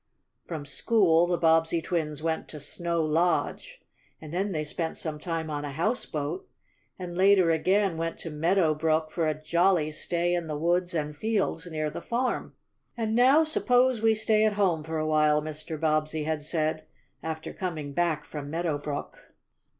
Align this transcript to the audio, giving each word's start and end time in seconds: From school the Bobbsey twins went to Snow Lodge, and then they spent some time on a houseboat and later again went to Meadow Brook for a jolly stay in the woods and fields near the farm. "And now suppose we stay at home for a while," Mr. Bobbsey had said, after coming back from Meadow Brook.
From 0.47 0.65
school 0.65 1.27
the 1.27 1.37
Bobbsey 1.37 1.79
twins 1.79 2.23
went 2.23 2.47
to 2.47 2.59
Snow 2.59 3.03
Lodge, 3.03 3.83
and 4.19 4.33
then 4.33 4.51
they 4.51 4.63
spent 4.63 4.97
some 4.97 5.19
time 5.19 5.51
on 5.51 5.63
a 5.63 5.73
houseboat 5.73 6.49
and 6.97 7.15
later 7.15 7.51
again 7.51 7.97
went 7.97 8.17
to 8.21 8.31
Meadow 8.31 8.73
Brook 8.73 9.11
for 9.11 9.27
a 9.27 9.39
jolly 9.39 9.91
stay 9.91 10.33
in 10.33 10.47
the 10.47 10.57
woods 10.57 10.95
and 10.95 11.15
fields 11.15 11.67
near 11.67 11.91
the 11.91 12.01
farm. 12.01 12.55
"And 12.97 13.13
now 13.13 13.43
suppose 13.43 14.01
we 14.01 14.15
stay 14.15 14.43
at 14.43 14.53
home 14.53 14.83
for 14.83 14.97
a 14.97 15.05
while," 15.05 15.39
Mr. 15.39 15.79
Bobbsey 15.79 16.23
had 16.23 16.41
said, 16.41 16.87
after 17.21 17.53
coming 17.53 17.93
back 17.93 18.25
from 18.25 18.49
Meadow 18.49 18.79
Brook. 18.79 19.19